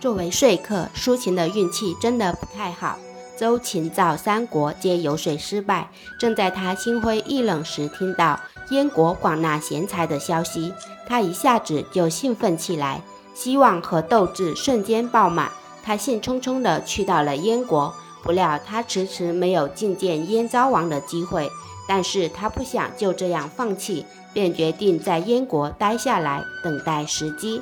[0.00, 2.98] 作为说客，苏秦的运气真的不太好。
[3.36, 5.90] 周、秦、赵三国皆游说失败。
[6.18, 8.40] 正在他心灰意冷时，听到
[8.70, 10.72] 燕国广纳贤才的消息，
[11.06, 13.02] 他一下子就兴奋起来，
[13.34, 15.50] 希望和斗志瞬间爆满。
[15.82, 21.50] 他兴冲冲地去到了燕国，不料他迟迟没有觐见燕昭王的机会。
[21.86, 27.60] 但是他不想就这样放弃，便决定在燕国待下来，等待时机。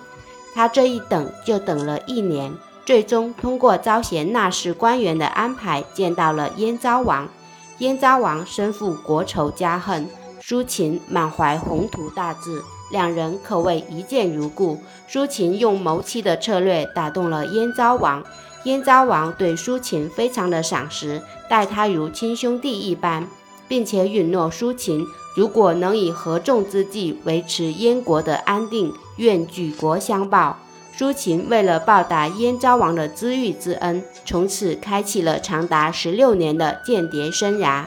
[0.58, 2.52] 他这一等就等了一年，
[2.84, 7.28] 最终通过招贤纳士官员的安排，见到了燕昭王。
[7.78, 10.08] 燕昭王身负国仇家恨，
[10.40, 12.60] 苏秦满怀宏图大志，
[12.90, 14.80] 两人可谓一见如故。
[15.06, 18.24] 苏秦用谋妻的策略打动了燕昭王，
[18.64, 23.28] 燕昭王对苏秦非常的赏识，待他如亲兄弟一般，
[23.68, 25.06] 并且允诺苏秦。
[25.38, 30.58] 如果能以合众之计维持燕国的安定，愿举国相报。
[30.92, 37.84] 苏秦为了报答燕昭王的知遇之恩，从此开启了长达十六年的间谍生涯。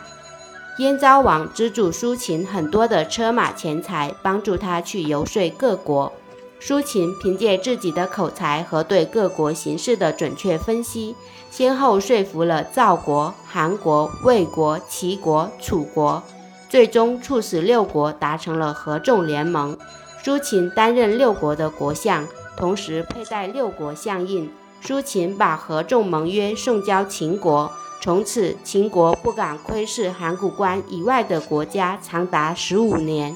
[0.77, 6.13] 燕昭王资助苏秦很多的车马钱财，帮助他去游说各国。
[6.61, 11.17] 苏秦凭借自己的口才和对各国形势的准确分析，
[11.49, 16.23] 先后说服了赵国、韩国、魏国、齐国、楚国。
[16.71, 19.77] 最终促使六国达成了合纵联盟。
[20.23, 24.49] 苏秦担任六国的国相，同时佩戴六国相印。
[24.79, 27.69] 苏秦把合纵盟约送交秦国，
[28.01, 33.35] 从此秦国不敢窥视函谷关以外的国家，长达十五年。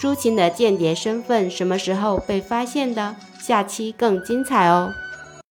[0.00, 3.14] 苏秦的间谍身份什么时候被发现的？
[3.38, 4.90] 下期更精彩哦！